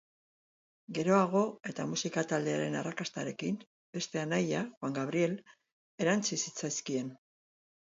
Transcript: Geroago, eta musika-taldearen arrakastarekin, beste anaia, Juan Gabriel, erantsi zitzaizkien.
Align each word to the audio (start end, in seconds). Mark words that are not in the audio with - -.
Geroago, 0.97 1.43
eta 1.73 1.85
musika-taldearen 1.91 2.79
arrakastarekin, 2.81 3.63
beste 4.01 4.25
anaia, 4.27 4.67
Juan 4.75 5.01
Gabriel, 5.01 5.41
erantsi 6.09 6.45
zitzaizkien. 6.47 7.19